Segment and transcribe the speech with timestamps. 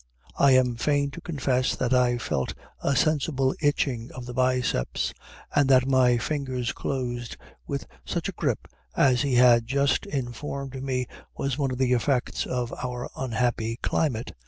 [0.39, 5.13] I am fain to confess that I felt a sensible itching of the biceps,
[5.55, 8.67] and that my fingers closed with such a grip
[8.97, 11.05] as he had just informed me
[11.37, 14.33] was one of the effects of our unhappy climate.